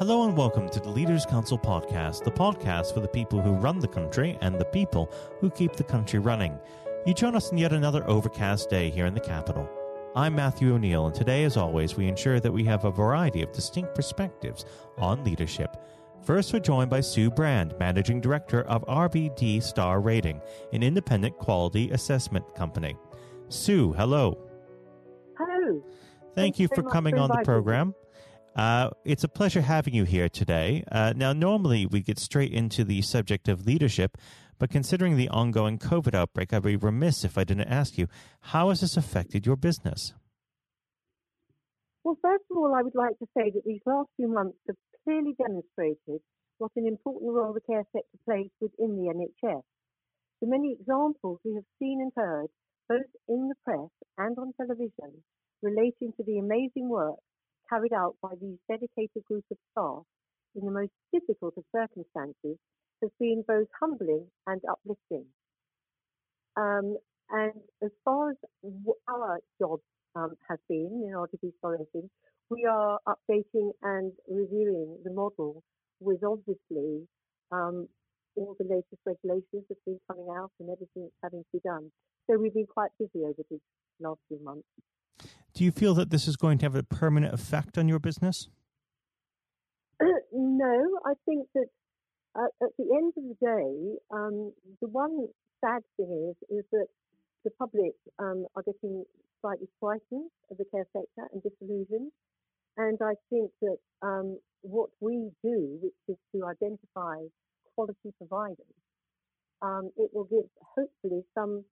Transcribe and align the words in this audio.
Hello 0.00 0.26
and 0.26 0.34
welcome 0.34 0.66
to 0.70 0.80
the 0.80 0.88
Leaders 0.88 1.26
Council 1.26 1.58
podcast, 1.58 2.24
the 2.24 2.30
podcast 2.30 2.94
for 2.94 3.00
the 3.00 3.08
people 3.08 3.38
who 3.38 3.52
run 3.52 3.78
the 3.78 3.86
country 3.86 4.38
and 4.40 4.58
the 4.58 4.64
people 4.64 5.12
who 5.40 5.50
keep 5.50 5.74
the 5.74 5.84
country 5.84 6.18
running. 6.18 6.58
You 7.04 7.12
join 7.12 7.36
us 7.36 7.52
in 7.52 7.58
yet 7.58 7.74
another 7.74 8.08
overcast 8.08 8.70
day 8.70 8.88
here 8.88 9.04
in 9.04 9.12
the 9.12 9.20
capital. 9.20 9.68
I'm 10.16 10.34
Matthew 10.34 10.72
O'Neill, 10.72 11.04
and 11.04 11.14
today, 11.14 11.44
as 11.44 11.58
always, 11.58 11.98
we 11.98 12.08
ensure 12.08 12.40
that 12.40 12.50
we 12.50 12.64
have 12.64 12.86
a 12.86 12.90
variety 12.90 13.42
of 13.42 13.52
distinct 13.52 13.94
perspectives 13.94 14.64
on 14.96 15.22
leadership. 15.22 15.76
First, 16.22 16.54
we're 16.54 16.60
joined 16.60 16.88
by 16.88 17.02
Sue 17.02 17.30
Brand, 17.30 17.74
Managing 17.78 18.22
Director 18.22 18.62
of 18.62 18.86
RBD 18.86 19.62
Star 19.62 20.00
Rating, 20.00 20.40
an 20.72 20.82
independent 20.82 21.36
quality 21.36 21.90
assessment 21.90 22.54
company. 22.54 22.96
Sue, 23.50 23.92
hello. 23.92 24.38
Hello. 25.36 25.84
Thank 26.34 26.58
you 26.58 26.68
for 26.68 26.82
coming 26.84 27.18
on 27.18 27.28
the 27.28 27.42
program. 27.44 27.88
me. 27.88 27.94
Uh, 28.56 28.90
it's 29.04 29.24
a 29.24 29.28
pleasure 29.28 29.60
having 29.60 29.94
you 29.94 30.04
here 30.04 30.28
today. 30.28 30.84
Uh, 30.90 31.12
now, 31.16 31.32
normally 31.32 31.86
we 31.86 32.00
get 32.00 32.18
straight 32.18 32.52
into 32.52 32.84
the 32.84 33.00
subject 33.02 33.48
of 33.48 33.66
leadership, 33.66 34.18
but 34.58 34.70
considering 34.70 35.16
the 35.16 35.28
ongoing 35.28 35.78
COVID 35.78 36.14
outbreak, 36.14 36.52
I'd 36.52 36.62
be 36.62 36.76
remiss 36.76 37.24
if 37.24 37.38
I 37.38 37.44
didn't 37.44 37.68
ask 37.68 37.96
you 37.96 38.08
how 38.40 38.68
has 38.70 38.80
this 38.80 38.96
affected 38.96 39.46
your 39.46 39.56
business? 39.56 40.12
Well, 42.02 42.18
first 42.20 42.44
of 42.50 42.56
all, 42.56 42.74
I 42.74 42.82
would 42.82 42.94
like 42.94 43.18
to 43.18 43.26
say 43.36 43.50
that 43.50 43.62
these 43.64 43.82
last 43.86 44.08
few 44.16 44.28
months 44.28 44.58
have 44.66 44.76
clearly 45.04 45.34
demonstrated 45.38 46.20
what 46.58 46.72
an 46.76 46.86
important 46.86 47.32
role 47.32 47.52
the 47.52 47.60
care 47.60 47.84
sector 47.92 48.18
plays 48.24 48.50
within 48.60 48.96
the 48.96 49.12
NHS. 49.14 49.62
The 50.40 50.46
many 50.46 50.76
examples 50.78 51.38
we 51.44 51.54
have 51.54 51.64
seen 51.78 52.00
and 52.00 52.12
heard, 52.16 52.48
both 52.88 53.06
in 53.28 53.48
the 53.48 53.54
press 53.64 53.90
and 54.18 54.36
on 54.38 54.52
television, 54.56 55.22
relating 55.62 56.12
to 56.16 56.24
the 56.24 56.38
amazing 56.38 56.88
work 56.88 57.18
carried 57.70 57.92
out 57.92 58.16
by 58.22 58.30
these 58.40 58.58
dedicated 58.68 59.24
group 59.24 59.44
of 59.50 59.56
staff 59.72 60.02
in 60.56 60.66
the 60.66 60.72
most 60.72 60.92
difficult 61.12 61.54
of 61.56 61.64
circumstances 61.74 62.58
has 63.02 63.10
been 63.18 63.44
both 63.46 63.68
humbling 63.80 64.26
and 64.46 64.60
uplifting. 64.68 65.24
Um, 66.56 66.96
and 67.30 67.52
as 67.82 67.90
far 68.04 68.30
as 68.30 68.36
our 69.08 69.38
job 69.58 69.78
um, 70.16 70.34
has 70.48 70.58
been 70.68 71.06
in 71.06 71.14
RBD 71.14 71.52
Rating, 71.62 72.10
we 72.50 72.66
are 72.66 72.98
updating 73.06 73.70
and 73.82 74.12
reviewing 74.28 74.98
the 75.04 75.12
model 75.12 75.62
with 76.00 76.22
obviously 76.24 77.06
um, 77.52 77.86
all 78.36 78.56
the 78.58 78.64
latest 78.64 79.00
regulations 79.06 79.64
that 79.68 79.76
have 79.76 79.84
been 79.86 80.00
coming 80.08 80.26
out 80.36 80.50
and 80.58 80.68
everything 80.68 81.04
that's 81.04 81.22
having 81.22 81.40
to 81.40 81.50
be 81.52 81.60
done. 81.64 81.90
So 82.28 82.36
we've 82.36 82.54
been 82.54 82.66
quite 82.66 82.90
busy 82.98 83.24
over 83.24 83.42
these 83.48 83.60
last 84.00 84.20
few 84.28 84.42
months. 84.42 84.66
Do 85.54 85.64
you 85.64 85.72
feel 85.72 85.94
that 85.94 86.10
this 86.10 86.28
is 86.28 86.36
going 86.36 86.58
to 86.58 86.66
have 86.66 86.76
a 86.76 86.82
permanent 86.82 87.34
effect 87.34 87.76
on 87.76 87.88
your 87.88 87.98
business? 87.98 88.48
no, 90.32 90.98
I 91.04 91.14
think 91.26 91.48
that 91.54 91.66
uh, 92.36 92.46
at 92.62 92.70
the 92.78 92.84
end 92.94 93.12
of 93.16 93.24
the 93.24 93.36
day, 93.40 93.98
um, 94.10 94.52
the 94.80 94.88
one 94.88 95.26
sad 95.60 95.82
thing 95.96 96.30
is 96.30 96.58
is 96.58 96.64
that 96.72 96.86
the 97.44 97.50
public 97.58 97.92
um, 98.18 98.46
are 98.54 98.62
getting 98.62 99.04
slightly 99.40 99.68
frightened 99.80 100.30
of 100.50 100.58
the 100.58 100.64
care 100.70 100.86
sector 100.92 101.28
and 101.32 101.42
disillusioned. 101.42 102.12
And 102.76 102.98
I 103.02 103.14
think 103.30 103.50
that 103.62 103.78
um, 104.02 104.38
what 104.62 104.90
we 105.00 105.30
do, 105.42 105.78
which 105.82 106.00
is 106.08 106.16
to 106.34 106.46
identify 106.46 107.16
quality 107.74 108.12
providers, 108.18 108.76
um, 109.62 109.90
it 109.96 110.10
will 110.12 110.24
give 110.24 110.48
hopefully 110.76 111.22
some 111.34 111.64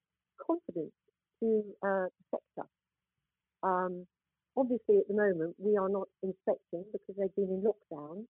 confidence 0.45 0.93
to 1.41 1.63
uh, 1.83 2.09
the 2.09 2.25
sector. 2.31 2.69
Um, 3.63 4.07
obviously, 4.57 4.99
at 4.99 5.09
the 5.09 5.15
moment, 5.15 5.57
we 5.59 5.77
are 5.77 5.89
not 5.89 6.09
inspecting 6.23 6.85
because 6.93 7.15
they've 7.19 7.35
been 7.35 7.51
in 7.51 7.65
lockdown. 7.65 8.25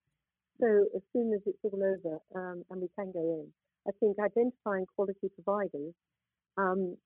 So 0.60 0.66
as 0.96 1.02
soon 1.12 1.32
as 1.34 1.40
it's 1.46 1.58
all 1.62 1.78
over 1.78 2.18
um, 2.34 2.64
and 2.70 2.80
we 2.80 2.88
can 2.98 3.12
go 3.12 3.20
in, 3.20 3.46
I 3.86 3.92
think 4.00 4.16
identifying 4.18 4.86
quality 4.96 5.30
providers 5.34 5.94
um, 6.56 6.96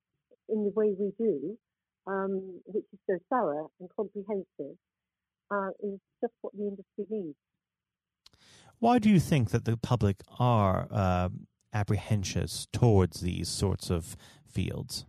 in 0.48 0.64
the 0.64 0.72
way 0.74 0.94
we 0.98 1.12
do, 1.18 1.58
um, 2.06 2.60
which 2.64 2.84
is 2.92 2.98
so 3.06 3.18
thorough 3.30 3.70
and 3.78 3.88
comprehensive, 3.94 4.76
uh, 5.50 5.68
is 5.82 6.00
just 6.20 6.32
what 6.40 6.54
the 6.54 6.62
industry 6.62 7.04
needs. 7.10 7.36
Why 8.78 8.98
do 8.98 9.10
you 9.10 9.20
think 9.20 9.50
that 9.50 9.64
the 9.64 9.76
public 9.76 10.16
are 10.40 10.88
um 10.92 11.46
apprehensive 11.72 12.66
towards 12.72 13.20
these 13.20 13.48
sorts 13.48 13.90
of 13.90 14.16
fields? 14.46 15.06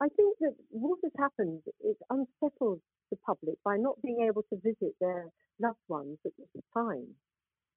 I 0.00 0.08
think 0.08 0.36
that 0.40 0.54
what 0.70 0.98
has 1.02 1.12
happened 1.18 1.62
is 1.82 1.96
unsettled 2.10 2.80
the 3.10 3.18
public 3.26 3.56
by 3.64 3.76
not 3.76 4.00
being 4.02 4.26
able 4.26 4.42
to 4.50 4.56
visit 4.62 4.94
their 5.00 5.26
loved 5.60 5.82
ones 5.88 6.18
at 6.24 6.32
this 6.38 6.64
time. 6.72 7.06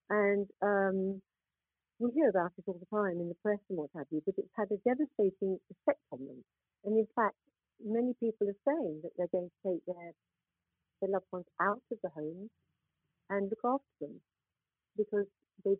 And 0.09 0.47
um, 0.61 1.21
we 1.99 2.11
hear 2.13 2.29
about 2.29 2.53
it 2.57 2.65
all 2.67 2.79
the 2.79 2.95
time 2.95 3.17
in 3.19 3.29
the 3.29 3.41
press 3.41 3.59
and 3.69 3.77
what 3.77 3.89
have 3.95 4.05
you, 4.11 4.21
but 4.25 4.35
it's 4.37 4.53
had 4.55 4.69
a 4.69 4.77
devastating 4.85 5.57
effect 5.73 6.01
on 6.11 6.19
them. 6.25 6.43
And 6.85 6.97
in 6.97 7.07
fact, 7.15 7.35
many 7.83 8.13
people 8.19 8.47
are 8.47 8.63
saying 8.65 9.01
that 9.03 9.11
they're 9.17 9.33
going 9.33 9.49
to 9.49 9.61
take 9.65 9.85
their, 9.85 10.13
their 11.01 11.09
loved 11.09 11.25
ones 11.31 11.49
out 11.61 11.81
of 11.91 11.97
the 12.03 12.09
home 12.13 12.49
and 13.29 13.49
look 13.49 13.65
after 13.65 14.05
them 14.05 14.21
because 14.97 15.25
they, 15.65 15.75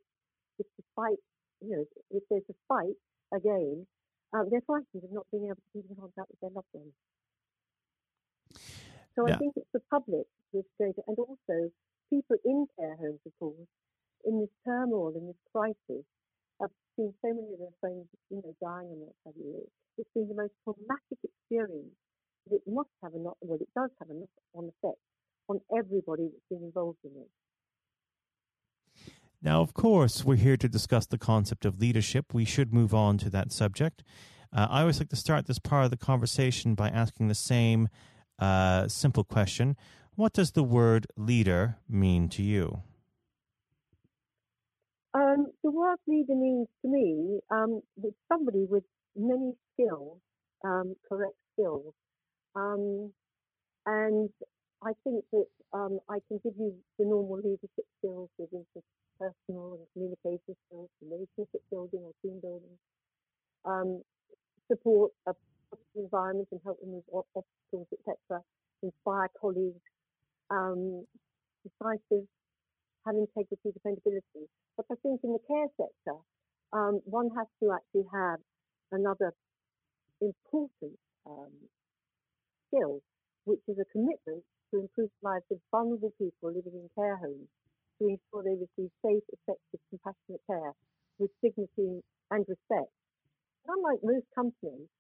fight, 0.95 1.21
you 1.61 1.75
know, 1.75 1.85
if 2.11 2.23
there's 2.29 2.47
a 2.49 2.53
fight 2.67 2.97
again, 3.33 3.85
um, 4.33 4.49
they're 4.49 4.65
frightened 4.65 5.03
of 5.03 5.11
not 5.11 5.27
being 5.31 5.45
able 5.45 5.55
to 5.55 5.69
keep 5.73 5.85
in 5.89 5.95
contact 5.95 6.29
with 6.29 6.39
their 6.41 6.49
loved 6.53 6.67
ones. 6.73 6.93
So 9.15 9.27
Yeah. 9.27 9.35
I 9.35 9.37
think 9.37 9.53
it's 9.57 9.71
the 9.73 9.81
public 9.91 10.25
that's 10.53 10.67
going 10.79 10.93
to, 10.95 11.01
and 11.07 11.17
also 11.19 11.71
people 12.09 12.37
in 12.45 12.65
care 12.77 12.95
homes, 12.97 13.21
of 13.25 13.33
course, 13.39 13.69
in 14.25 14.39
this 14.41 14.49
turmoil, 14.65 15.13
in 15.15 15.27
this 15.27 15.41
crisis. 15.51 16.05
I've 16.61 16.73
seen 16.95 17.13
so 17.21 17.29
many 17.33 17.53
of 17.53 17.59
their 17.59 17.77
friends, 17.79 18.07
you 18.29 18.41
know, 18.41 18.55
dying 18.61 18.89
and 18.89 19.01
what 19.01 19.15
have 19.25 19.35
you. 19.37 19.67
It's 19.97 20.09
been 20.13 20.27
the 20.29 20.35
most 20.35 20.53
traumatic 20.63 21.19
experience. 21.23 21.93
It 22.49 22.61
must 22.67 22.89
have 23.03 23.13
a 23.13 23.19
knock, 23.19 23.37
well, 23.41 23.59
it 23.61 23.69
does 23.75 23.89
have 23.99 24.09
a 24.09 24.13
knock-on 24.13 24.69
effect 24.69 24.99
on 25.49 25.61
everybody 25.77 26.29
that's 26.29 26.49
been 26.49 26.63
involved 26.63 26.99
in 27.03 27.11
it. 27.21 27.29
Now, 29.43 29.59
of 29.59 29.73
course, 29.73 30.23
we're 30.23 30.37
here 30.37 30.55
to 30.55 30.69
discuss 30.69 31.05
the 31.05 31.17
concept 31.17 31.65
of 31.65 31.81
leadership. 31.81 32.33
We 32.33 32.45
should 32.45 32.73
move 32.73 32.93
on 32.93 33.17
to 33.17 33.29
that 33.31 33.51
subject. 33.51 34.01
Uh, 34.55 34.67
I 34.69 34.81
always 34.81 34.99
like 34.99 35.09
to 35.09 35.17
start 35.17 35.47
this 35.47 35.59
part 35.59 35.83
of 35.83 35.91
the 35.91 35.97
conversation 35.97 36.75
by 36.75 36.87
asking 36.87 37.27
the 37.27 37.35
same 37.35 37.89
uh, 38.39 38.87
simple 38.87 39.25
question 39.25 39.75
What 40.15 40.31
does 40.31 40.51
the 40.51 40.63
word 40.63 41.07
leader 41.17 41.75
mean 41.89 42.29
to 42.29 42.41
you? 42.41 42.83
Um, 45.13 45.47
the 45.61 45.71
word 45.71 45.99
leader 46.07 46.35
means 46.35 46.69
to 46.81 46.87
me 46.87 47.41
um, 47.51 47.81
that 47.97 48.13
somebody 48.31 48.65
with 48.69 48.85
many 49.13 49.51
skills, 49.73 50.19
um, 50.63 50.95
correct 51.09 51.35
skills, 51.53 51.93
um, 52.55 53.11
and 53.85 54.29
I 54.81 54.93
think 55.03 55.25
that 55.33 55.47
um, 55.73 55.99
I 56.09 56.19
can 56.29 56.39
give 56.45 56.53
you 56.57 56.73
the 56.97 57.05
normal 57.05 57.37
leadership 57.37 57.85
skills 57.99 58.29
with 58.37 58.49
interpersonal 59.23 59.77
and 59.77 59.87
communication 59.93 60.55
skills, 60.67 60.89
relationship 61.01 61.61
building 61.71 62.01
or 62.03 62.11
team 62.21 62.39
building, 62.41 62.77
um, 63.65 64.01
support 64.71 65.11
a 65.27 65.33
positive 65.69 65.95
environment 65.95 66.47
and 66.51 66.61
help 66.63 66.77
remove 66.81 67.03
obstacles, 67.13 67.87
etc., 67.93 68.41
inspire 68.81 69.29
colleagues, 69.39 69.81
um, 70.49 71.05
decisive, 71.63 72.27
have 73.05 73.15
integrity, 73.15 73.71
dependability. 73.73 74.47
But 74.77 74.85
I 74.91 74.95
think 75.03 75.21
in 75.23 75.33
the 75.33 75.43
care 75.47 75.67
sector, 75.77 76.19
um, 76.73 77.01
one 77.05 77.29
has 77.37 77.47
to 77.61 77.71
actually 77.71 78.07
have 78.11 78.39
another 78.91 79.33
important 80.21 80.97
um, 81.25 81.51
skill, 82.67 83.01
which 83.45 83.61
is 83.67 83.77
a 83.79 83.85
commitment 83.91 84.43
to 84.71 84.81
improve 84.81 85.09
the 85.21 85.29
lives 85.29 85.45
of 85.51 85.59
vulnerable 85.71 86.13
people 86.17 86.49
living 86.49 86.73
in 86.73 86.89
care 86.95 87.17
homes, 87.17 87.47
to 88.03 88.11
ensure 88.11 88.43
they 88.43 88.59
receive 88.59 88.91
safe, 88.99 89.23
effective, 89.31 89.79
compassionate 89.89 90.43
care 90.47 90.75
with 91.19 91.31
dignity 91.41 92.03
and 92.31 92.43
respect. 92.47 92.91
Unlike 93.67 94.03
most 94.03 94.27
companies, 94.35 94.91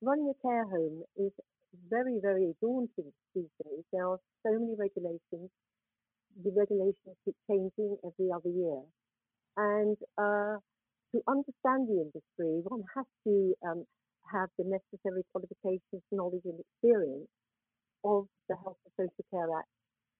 running 0.00 0.32
a 0.32 0.36
care 0.40 0.64
home 0.64 1.04
is 1.16 1.32
very, 1.90 2.18
very 2.22 2.54
daunting 2.62 3.12
these 3.34 3.52
days. 3.62 3.84
There 3.92 4.08
are 4.08 4.18
so 4.42 4.52
many 4.52 4.74
regulations. 4.78 5.52
The 6.42 6.52
regulations 6.56 7.16
keep 7.24 7.36
changing 7.50 7.98
every 8.00 8.32
other 8.32 8.48
year. 8.48 8.80
And 9.56 9.96
uh, 10.16 10.56
to 11.12 11.18
understand 11.28 11.88
the 11.88 12.00
industry, 12.00 12.64
one 12.64 12.84
has 12.96 13.04
to 13.26 13.54
um, 13.66 13.84
have 14.32 14.48
the 14.56 14.64
necessary 14.64 15.24
qualifications, 15.32 16.02
knowledge, 16.12 16.44
and 16.44 16.60
experience 16.60 17.28
of 18.04 18.26
the 18.48 18.56
Health 18.56 18.78
and 18.86 18.94
Social 18.96 19.24
Care 19.30 19.50
Act 19.58 19.68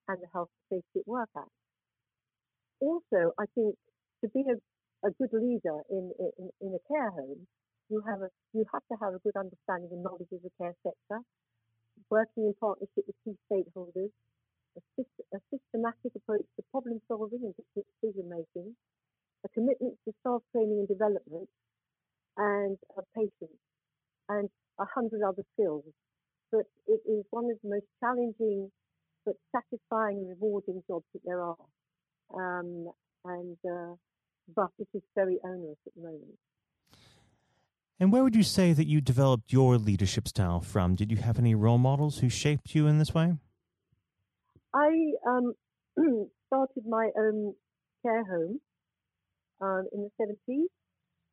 and 0.09 0.17
the 0.21 0.27
Health 0.33 0.49
and 0.69 0.81
Safety 0.81 1.01
at 1.01 1.07
Work 1.07 1.29
Act. 1.37 1.49
Also, 2.81 3.33
I 3.37 3.45
think 3.55 3.75
to 4.23 4.29
be 4.29 4.43
a, 4.47 4.55
a 5.07 5.11
good 5.19 5.33
leader 5.33 5.83
in, 5.89 6.11
in, 6.19 6.49
in 6.61 6.71
a 6.75 6.81
care 6.87 7.11
home, 7.11 7.47
you 7.89 8.01
have 8.07 8.21
a 8.21 8.29
you 8.53 8.65
have 8.71 8.83
to 8.91 8.95
have 9.01 9.13
a 9.13 9.19
good 9.19 9.35
understanding 9.35 9.89
and 9.91 10.03
knowledge 10.03 10.29
of 10.31 10.41
the 10.43 10.51
care 10.61 10.75
sector, 10.83 11.19
working 12.09 12.45
in 12.45 12.53
partnership 12.59 13.03
with 13.07 13.17
key 13.25 13.35
stakeholders, 13.51 14.11
a, 14.77 15.01
a 15.35 15.39
systematic 15.49 16.13
approach 16.15 16.45
to 16.55 16.63
problem 16.71 17.01
solving 17.07 17.41
and 17.43 17.55
decision 17.75 18.29
making, 18.29 18.75
a 19.45 19.49
commitment 19.49 19.97
to 20.05 20.13
staff 20.21 20.41
training 20.51 20.85
and 20.85 20.87
development, 20.87 21.49
and 22.37 22.77
patience, 23.15 23.59
and 24.29 24.49
a 24.79 24.85
hundred 24.85 25.21
other 25.25 25.43
skills. 25.53 25.83
But 26.51 26.65
it 26.87 27.01
is 27.05 27.25
one 27.31 27.45
of 27.51 27.57
the 27.63 27.69
most 27.69 27.89
challenging 27.99 28.71
but 29.25 29.35
satisfying 29.51 30.17
and 30.17 30.29
rewarding 30.29 30.81
jobs 30.87 31.05
that 31.13 31.21
there 31.25 31.41
are. 31.43 31.57
Um, 32.33 32.89
and 33.25 33.57
uh, 33.65 33.95
but 34.55 34.71
it 34.79 34.87
is 34.93 35.03
very 35.15 35.37
onerous 35.43 35.77
at 35.85 35.93
the 35.95 36.01
moment. 36.01 36.37
And 37.99 38.13
where 38.13 38.23
would 38.23 38.35
you 38.35 38.43
say 38.43 38.71
that 38.71 38.87
you 38.87 39.01
developed 39.01 39.51
your 39.51 39.77
leadership 39.77 40.27
style 40.27 40.61
from? 40.61 40.95
Did 40.95 41.11
you 41.11 41.17
have 41.17 41.37
any 41.37 41.53
role 41.53 41.77
models 41.77 42.19
who 42.19 42.29
shaped 42.29 42.73
you 42.73 42.87
in 42.87 42.97
this 42.97 43.13
way? 43.13 43.33
I 44.73 45.11
um, 45.27 45.53
started 46.47 46.83
my 46.87 47.09
own 47.17 47.53
care 48.01 48.23
home 48.23 48.61
um, 49.61 49.87
in 49.91 50.09
the 50.17 50.35
70s, 50.47 50.67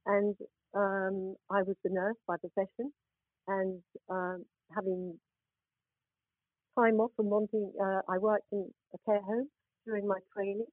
and 0.07 0.35
um, 0.75 1.37
I 1.51 1.63
was 1.63 1.77
the 1.85 1.91
nurse 1.91 2.17
by 2.27 2.37
profession. 2.37 2.93
And 3.49 3.81
um, 4.11 4.45
having 4.75 5.19
time 6.77 6.99
off 6.99 7.13
from 7.15 7.27
wanting, 7.27 7.73
uh, 7.81 8.01
I 8.09 8.19
worked 8.19 8.47
in 8.51 8.69
a 8.93 8.99
care 9.07 9.23
home 9.23 9.49
during 9.87 10.07
my 10.09 10.19
training, 10.35 10.67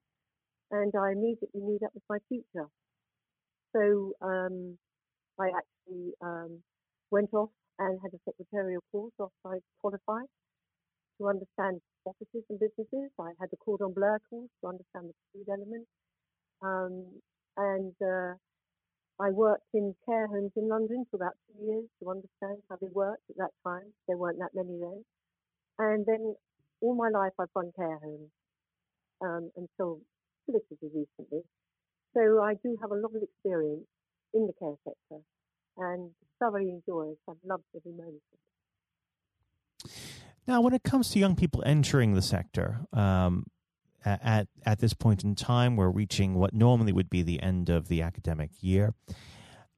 and 0.74 0.92
I 0.98 1.12
immediately 1.12 1.62
knew 1.62 1.78
that 1.82 1.94
was 1.94 2.02
my 2.10 2.18
future. 2.28 2.68
So 3.76 4.14
um, 4.22 4.78
I 5.40 5.50
actually 5.54 6.14
um, 6.22 6.60
went 7.12 7.34
off 7.34 7.50
and 7.78 8.00
had 8.02 8.14
a 8.14 8.22
secretarial 8.26 8.82
course 8.92 9.14
after 9.20 9.56
I 9.56 9.58
qualified 9.82 10.30
to 11.18 11.30
understand 11.30 11.82
offices 12.06 12.44
and 12.50 12.60
businesses. 12.60 13.12
I 13.20 13.32
had 13.40 13.50
the 13.52 13.58
cordon 13.58 13.94
bleu 13.94 14.18
course 14.30 14.50
to 14.62 14.68
understand 14.68 15.14
the 15.14 15.16
food 15.32 15.48
element. 15.50 15.86
Um, 16.62 17.06
and 17.58 17.94
uh, 18.02 18.34
I 19.22 19.30
worked 19.30 19.70
in 19.74 19.94
care 20.06 20.28
homes 20.28 20.52
in 20.56 20.68
London 20.68 21.06
for 21.12 21.18
about 21.18 21.38
two 21.46 21.66
years 21.66 21.86
to 22.02 22.10
understand 22.10 22.66
how 22.70 22.78
they 22.82 22.90
worked 22.92 23.30
at 23.30 23.38
that 23.38 23.54
time. 23.64 23.94
There 24.08 24.18
weren't 24.18 24.40
that 24.40 24.56
many 24.56 24.80
then. 24.80 25.06
And 25.78 26.06
then 26.06 26.36
all 26.82 26.96
my 26.96 27.10
life 27.10 27.34
I've 27.40 27.54
run 27.56 27.72
care 27.76 28.00
homes 28.02 28.32
um, 29.22 29.52
until 29.56 30.00
relatively 30.48 30.90
recently. 30.94 31.44
So 32.14 32.42
I 32.42 32.56
do 32.64 32.78
have 32.82 32.92
a 32.92 32.96
lot 32.96 33.16
of 33.16 33.24
experience 33.24 33.86
in 34.34 34.48
the 34.48 34.54
care 34.54 34.76
sector 34.84 35.22
and 35.78 36.12
thoroughly 36.40 36.70
enjoy 36.70 37.12
it. 37.12 37.18
I've 37.30 37.38
loved 37.46 37.64
every 37.76 37.92
moment 37.92 38.22
of 38.32 39.86
it. 39.86 39.92
Now, 40.46 40.62
when 40.62 40.74
it 40.74 40.84
comes 40.84 41.10
to 41.12 41.20
young 41.20 41.36
people 41.36 41.64
entering 41.66 42.14
the 42.14 42.22
sector, 42.22 42.82
um, 42.92 43.46
at 44.06 44.48
at 44.66 44.80
this 44.80 44.94
point 44.94 45.24
in 45.24 45.36
time, 45.36 45.78
we're 45.78 45.90
reaching 45.90 46.36
what 46.36 46.54
normally 46.54 46.92
would 46.92 47.10
be 47.10 47.22
the 47.22 47.42
end 47.42 47.70
of 47.70 47.88
the 47.88 48.02
academic 48.02 48.52
year. 48.60 48.94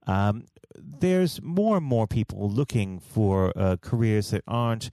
Um, 0.07 0.45
there's 0.75 1.41
more 1.41 1.77
and 1.77 1.85
more 1.85 2.07
people 2.07 2.49
looking 2.49 2.99
for 2.99 3.53
uh, 3.55 3.77
careers 3.81 4.31
that 4.31 4.43
aren't 4.47 4.89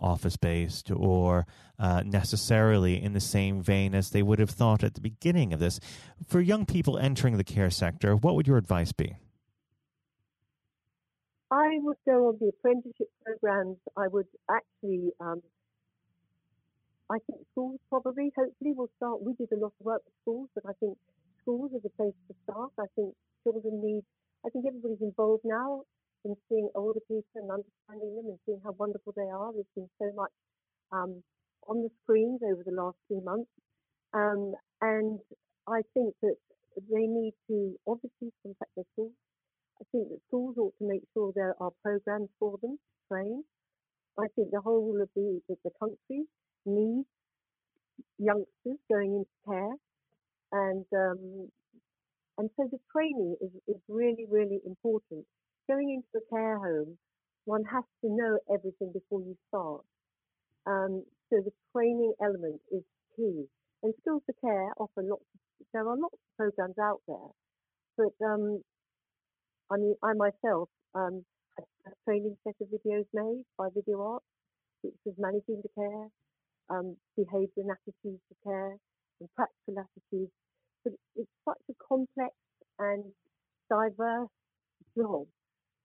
office 0.00 0.36
based 0.36 0.90
or 0.90 1.46
uh, 1.78 2.02
necessarily 2.04 3.02
in 3.02 3.12
the 3.12 3.20
same 3.20 3.62
vein 3.62 3.94
as 3.94 4.10
they 4.10 4.22
would 4.22 4.38
have 4.38 4.50
thought 4.50 4.82
at 4.82 4.94
the 4.94 5.00
beginning 5.00 5.52
of 5.52 5.60
this. 5.60 5.80
For 6.26 6.40
young 6.40 6.66
people 6.66 6.98
entering 6.98 7.36
the 7.36 7.44
care 7.44 7.70
sector, 7.70 8.16
what 8.16 8.34
would 8.34 8.46
your 8.46 8.56
advice 8.56 8.92
be? 8.92 9.16
I 11.50 11.78
would 11.80 11.96
go 12.06 12.28
on 12.28 12.38
the 12.40 12.48
apprenticeship 12.48 13.10
programs. 13.24 13.78
I 13.96 14.06
would 14.06 14.28
actually, 14.48 15.10
um, 15.20 15.42
I 17.10 17.18
think 17.26 17.40
schools 17.50 17.80
probably, 17.88 18.32
hopefully, 18.36 18.72
will 18.72 18.90
start. 18.98 19.22
We 19.22 19.32
did 19.32 19.50
a 19.52 19.56
lot 19.56 19.72
of 19.80 19.84
work 19.84 20.02
with 20.04 20.14
schools, 20.22 20.48
but 20.54 20.64
I 20.68 20.72
think 20.78 20.96
schools 21.42 21.72
are 21.74 21.80
the 21.82 21.90
place 21.90 22.14
to 22.28 22.34
start. 22.44 22.70
I 22.78 22.86
think 22.94 23.14
children 23.42 23.82
need, 23.82 24.04
I 24.46 24.50
think 24.50 24.64
everybody's 24.66 25.02
involved 25.02 25.42
now 25.44 25.82
in 26.24 26.36
seeing 26.48 26.68
older 26.74 27.00
people 27.08 27.24
and 27.36 27.50
understanding 27.50 28.16
them 28.16 28.26
and 28.26 28.38
seeing 28.46 28.60
how 28.64 28.72
wonderful 28.72 29.12
they 29.16 29.28
are. 29.28 29.52
There's 29.52 29.74
been 29.74 29.90
so 29.98 30.12
much 30.14 30.32
um, 30.92 31.22
on 31.68 31.82
the 31.82 31.90
screens 32.02 32.40
over 32.44 32.62
the 32.64 32.74
last 32.74 32.96
few 33.08 33.22
months. 33.22 33.50
Um, 34.12 34.54
and 34.80 35.20
I 35.68 35.82
think 35.94 36.14
that 36.22 36.36
they 36.76 37.06
need 37.06 37.34
to 37.48 37.76
obviously 37.86 38.32
contact 38.42 38.70
their 38.76 38.84
schools. 38.92 39.12
I 39.80 39.84
think 39.92 40.08
that 40.08 40.20
schools 40.28 40.56
ought 40.58 40.74
to 40.78 40.86
make 40.86 41.02
sure 41.14 41.32
there 41.34 41.54
are 41.60 41.70
programs 41.82 42.28
for 42.38 42.58
them 42.60 42.76
to 42.76 42.98
train. 43.08 43.44
I 44.18 44.26
think 44.36 44.50
the 44.50 44.60
whole 44.60 45.00
of 45.00 45.08
the, 45.14 45.40
the 45.48 45.70
country 45.78 46.26
needs 46.66 47.08
youngsters 48.18 48.80
going 48.90 49.14
into 49.14 49.36
care. 49.46 49.74
And 50.52 50.84
um, 50.92 51.48
and 52.38 52.50
so 52.56 52.68
the 52.70 52.78
training 52.90 53.36
is, 53.40 53.50
is 53.68 53.80
really, 53.88 54.24
really 54.28 54.60
important 54.64 55.26
going 55.70 56.02
into 56.02 56.18
a 56.18 56.34
care 56.34 56.58
home, 56.58 56.98
one 57.44 57.62
has 57.70 57.84
to 58.02 58.10
know 58.10 58.38
everything 58.52 58.90
before 58.92 59.20
you 59.22 59.36
start. 59.48 59.82
Um, 60.66 61.04
so 61.30 61.38
the 61.38 61.52
training 61.72 62.12
element 62.20 62.60
is 62.72 62.82
key. 63.14 63.46
And 63.82 63.94
Skills 64.02 64.22
for 64.26 64.34
Care 64.42 64.74
offer 64.76 65.02
lots. 65.06 65.22
Of, 65.22 65.66
there 65.72 65.86
are 65.86 65.96
lots 65.96 66.18
of 66.18 66.36
programs 66.36 66.78
out 66.82 67.00
there, 67.06 67.30
but 67.96 68.12
um, 68.26 68.60
I 69.70 69.76
mean, 69.76 69.94
I 70.02 70.12
myself 70.14 70.68
um, 70.94 71.24
had 71.56 71.64
a 71.86 71.94
training 72.04 72.36
set 72.44 72.56
of 72.60 72.68
videos 72.68 73.06
made 73.14 73.44
by 73.56 73.68
Video 73.72 74.02
Art, 74.02 74.22
which 74.82 74.98
was 75.06 75.14
managing 75.16 75.62
the 75.62 75.70
care, 75.78 76.08
um, 76.68 76.96
behaviour 77.16 77.62
and 77.62 77.70
attitudes 77.70 78.20
to 78.28 78.34
care, 78.44 78.76
and 79.20 79.28
practical 79.36 79.78
attitudes. 79.78 80.32
But 80.84 80.94
it's 81.16 81.30
such 81.46 81.64
a 81.70 81.74
complex 81.88 82.34
and 82.78 83.04
diverse 83.70 84.28
job 84.96 85.26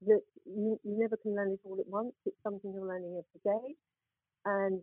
that 0.01 0.21
you, 0.45 0.79
you 0.83 0.97
never 0.99 1.17
can 1.17 1.35
learn 1.35 1.51
it 1.51 1.59
all 1.63 1.79
at 1.79 1.87
once. 1.87 2.13
It's 2.25 2.35
something 2.43 2.71
you're 2.73 2.87
learning 2.87 3.21
every 3.21 3.41
day, 3.43 3.75
and 4.45 4.81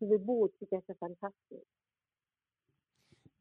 the 0.00 0.06
rewards 0.06 0.54
you 0.60 0.66
get 0.70 0.82
are 0.88 0.96
fantastic. 1.00 1.66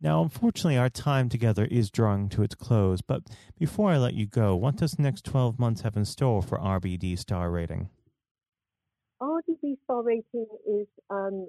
Now, 0.02 0.22
unfortunately, 0.22 0.78
our 0.78 0.90
time 0.90 1.28
together 1.28 1.66
is 1.66 1.90
drawing 1.90 2.30
to 2.30 2.44
its 2.44 2.56
close, 2.56 3.02
but 3.02 3.24
before 3.58 3.92
I 3.92 3.98
let 3.98 4.14
you 4.14 4.26
go, 4.26 4.56
what 4.56 4.78
does 4.78 4.94
the 4.94 5.02
next 5.02 5.26
12 5.26 5.60
months 5.60 5.82
have 5.82 5.98
in 5.98 6.06
store 6.06 6.42
for 6.42 6.58
RBD 6.58 7.20
star 7.20 7.52
rating? 7.52 7.90
RBD 9.22 9.78
star 9.84 10.02
rating 10.02 10.48
is, 10.66 10.88
um, 11.10 11.48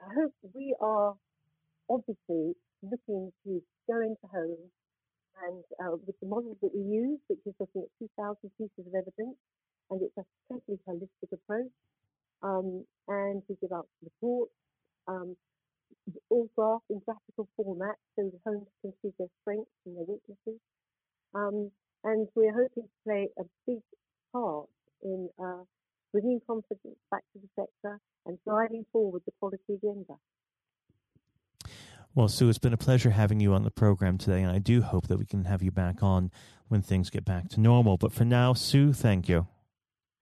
I 0.00 0.12
hope 0.14 0.32
we 0.52 0.74
are 0.80 1.14
obviously 1.88 2.54
looking 2.82 3.32
to 3.44 3.62
go 3.88 4.00
into 4.00 4.26
homes 4.32 4.70
and 5.44 5.64
uh, 5.82 5.96
with 6.06 6.16
the 6.20 6.28
model 6.28 6.56
that 6.62 6.72
we 6.74 6.82
use, 6.82 7.20
which 7.28 7.40
is 7.46 7.54
looking 7.60 7.82
at 7.84 7.92
2,000 7.98 8.50
pieces 8.56 8.84
of 8.86 8.94
evidence, 8.94 9.36
and 9.90 10.00
it's 10.02 10.16
a 10.16 10.24
totally 10.48 10.78
holistic 10.88 11.30
approach. 11.32 11.72
Um, 12.42 12.84
and 13.08 13.42
we 13.48 13.56
give 13.60 13.72
out 13.72 13.88
reports, 14.02 14.52
um, 15.08 15.36
all 16.30 16.48
graphed 16.56 16.88
in 16.90 17.00
graphical 17.04 17.48
format, 17.56 17.96
so 18.14 18.30
the 18.30 18.40
homes 18.44 18.68
can 18.82 18.92
see 19.02 19.10
their 19.18 19.28
strengths 19.42 19.70
and 19.84 19.96
their 19.96 20.04
weaknesses. 20.06 20.60
Um, 21.34 21.70
and 22.04 22.28
we're 22.34 22.52
hoping 22.54 22.84
to 22.84 22.98
play 23.04 23.28
a 23.38 23.44
big 23.66 23.82
part 24.32 24.68
in 25.02 25.28
uh, 25.42 25.64
bringing 26.12 26.40
confidence 26.46 26.98
back 27.10 27.22
to 27.32 27.40
the 27.40 27.48
sector 27.56 28.00
and 28.26 28.38
driving 28.46 28.84
forward 28.92 29.22
the 29.26 29.32
quality 29.38 29.74
agenda. 29.74 30.14
Well, 32.16 32.28
Sue, 32.28 32.48
it's 32.48 32.56
been 32.56 32.72
a 32.72 32.78
pleasure 32.78 33.10
having 33.10 33.40
you 33.40 33.52
on 33.52 33.62
the 33.62 33.70
program 33.70 34.16
today, 34.16 34.40
and 34.40 34.50
I 34.50 34.58
do 34.58 34.80
hope 34.80 35.06
that 35.08 35.18
we 35.18 35.26
can 35.26 35.44
have 35.44 35.62
you 35.62 35.70
back 35.70 36.02
on 36.02 36.30
when 36.68 36.80
things 36.80 37.10
get 37.10 37.26
back 37.26 37.50
to 37.50 37.60
normal. 37.60 37.98
But 37.98 38.10
for 38.10 38.24
now, 38.24 38.54
Sue, 38.54 38.94
thank 38.94 39.28
you. 39.28 39.46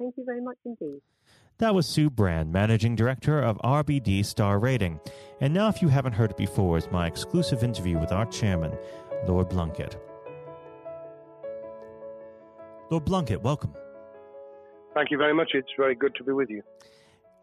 Thank 0.01 0.17
you 0.17 0.25
very 0.25 0.41
much 0.41 0.57
indeed. 0.65 1.03
That 1.59 1.73
was 1.73 1.87
Sue 1.87 2.11
Brand, 2.11 2.53
Managing 2.53 2.97
Director 2.97 3.39
of 3.39 3.59
RBD 3.59 4.25
Star 4.25 4.59
Rating. 4.59 4.99
And 5.41 5.55
now, 5.55 5.69
if 5.69 5.81
you 5.83 5.87
haven't 5.87 6.15
heard 6.15 6.33
it 6.33 6.37
before, 6.37 6.77
is 6.77 6.91
my 6.91 7.07
exclusive 7.07 7.63
interview 7.63 7.97
with 7.97 8.11
our 8.11 8.27
chairman, 8.27 8.77
Lord 9.29 9.49
Blunkett. 9.49 9.95
Lord 12.91 13.05
Blunkett, 13.05 13.41
welcome. 13.41 13.73
Thank 14.95 15.13
you 15.13 15.17
very 15.17 15.33
much. 15.33 15.53
It's 15.55 15.71
very 15.77 15.95
good 15.95 16.17
to 16.17 16.25
be 16.25 16.33
with 16.33 16.51
you. 16.51 16.65